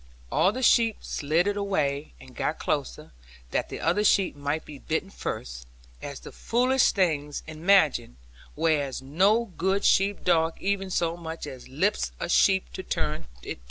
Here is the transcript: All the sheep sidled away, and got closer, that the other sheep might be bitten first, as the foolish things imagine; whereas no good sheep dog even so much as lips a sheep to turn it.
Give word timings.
All 0.31 0.51
the 0.51 0.63
sheep 0.63 0.97
sidled 1.03 1.57
away, 1.57 2.13
and 2.19 2.35
got 2.35 2.57
closer, 2.57 3.11
that 3.51 3.69
the 3.69 3.79
other 3.79 4.03
sheep 4.03 4.35
might 4.35 4.65
be 4.65 4.79
bitten 4.79 5.11
first, 5.11 5.67
as 6.01 6.19
the 6.21 6.31
foolish 6.31 6.91
things 6.91 7.43
imagine; 7.45 8.17
whereas 8.55 9.03
no 9.03 9.51
good 9.59 9.85
sheep 9.85 10.23
dog 10.23 10.57
even 10.59 10.89
so 10.89 11.15
much 11.15 11.45
as 11.45 11.67
lips 11.69 12.13
a 12.19 12.29
sheep 12.29 12.73
to 12.73 12.81
turn 12.81 13.27
it. 13.43 13.59